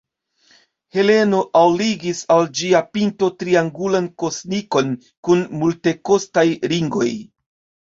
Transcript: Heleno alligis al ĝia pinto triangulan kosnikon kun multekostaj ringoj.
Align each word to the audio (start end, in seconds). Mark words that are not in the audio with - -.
Heleno 0.95 1.41
alligis 1.59 2.21
al 2.37 2.49
ĝia 2.61 2.81
pinto 2.95 3.29
triangulan 3.43 4.09
kosnikon 4.25 4.91
kun 5.29 5.47
multekostaj 5.63 6.49
ringoj. 6.75 7.09